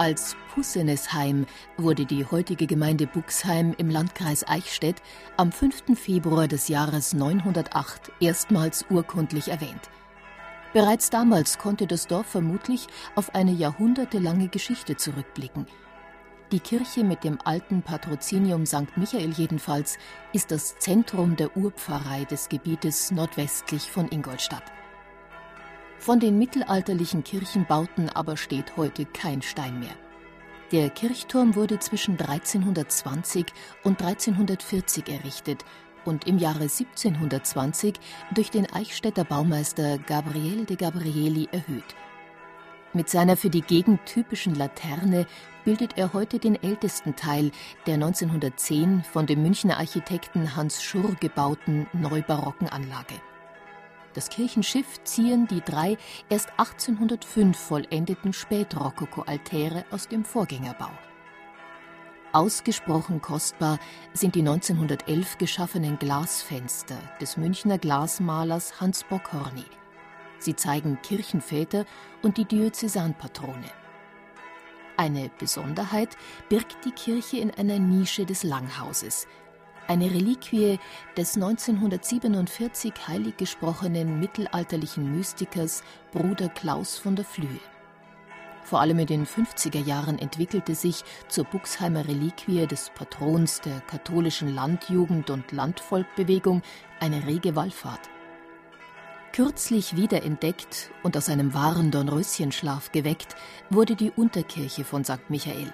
[0.00, 1.44] Als Pussenesheim
[1.76, 4.96] wurde die heutige Gemeinde Buxheim im Landkreis Eichstätt
[5.36, 5.94] am 5.
[5.94, 9.90] Februar des Jahres 908 erstmals urkundlich erwähnt.
[10.72, 15.66] Bereits damals konnte das Dorf vermutlich auf eine jahrhundertelange Geschichte zurückblicken.
[16.50, 18.96] Die Kirche mit dem alten Patrozinium St.
[18.96, 19.98] Michael jedenfalls
[20.32, 24.64] ist das Zentrum der Urpfarrei des Gebietes nordwestlich von Ingolstadt.
[26.00, 29.94] Von den mittelalterlichen Kirchenbauten aber steht heute kein Stein mehr.
[30.72, 33.44] Der Kirchturm wurde zwischen 1320
[33.84, 35.62] und 1340 errichtet
[36.06, 37.96] und im Jahre 1720
[38.34, 41.94] durch den Eichstätter Baumeister Gabriel de Gabrieli erhöht.
[42.94, 45.26] Mit seiner für die Gegend typischen Laterne
[45.66, 47.50] bildet er heute den ältesten Teil
[47.86, 53.20] der 1910 von dem Münchner Architekten Hans Schurr gebauten neubarocken Anlage.
[54.14, 55.96] Das Kirchenschiff ziehen die drei
[56.28, 60.90] erst 1805 vollendeten Spätrokoko-Altäre aus dem Vorgängerbau.
[62.32, 63.78] Ausgesprochen kostbar
[64.12, 69.64] sind die 1911 geschaffenen Glasfenster des Münchner Glasmalers Hans Bockhorny.
[70.38, 71.84] Sie zeigen Kirchenväter
[72.22, 73.70] und die Diözesanpatrone.
[74.96, 76.16] Eine Besonderheit
[76.48, 79.28] birgt die Kirche in einer Nische des Langhauses–
[79.90, 80.78] eine Reliquie
[81.16, 85.82] des 1947 heilig gesprochenen mittelalterlichen Mystikers
[86.12, 87.58] Bruder Klaus von der Flühe.
[88.62, 94.54] Vor allem in den 50er Jahren entwickelte sich zur Buxheimer Reliquie des Patrons der katholischen
[94.54, 96.62] Landjugend und Landvolkbewegung
[97.00, 98.08] eine rege Wallfahrt.
[99.32, 103.34] Kürzlich wiederentdeckt und aus einem wahren Dornröschenschlaf geweckt,
[103.70, 105.30] wurde die Unterkirche von St.
[105.30, 105.72] Michael.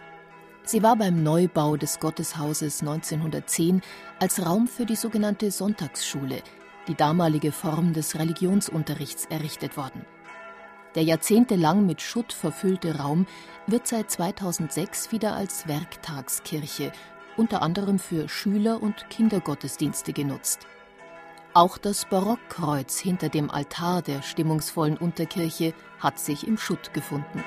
[0.68, 3.82] Sie war beim Neubau des Gotteshauses 1910
[4.18, 6.42] als Raum für die sogenannte Sonntagsschule,
[6.88, 10.04] die damalige Form des Religionsunterrichts, errichtet worden.
[10.96, 13.26] Der jahrzehntelang mit Schutt verfüllte Raum
[13.68, 16.90] wird seit 2006 wieder als Werktagskirche,
[17.36, 20.66] unter anderem für Schüler- und Kindergottesdienste genutzt.
[21.54, 27.44] Auch das Barockkreuz hinter dem Altar der stimmungsvollen Unterkirche hat sich im Schutt gefunden.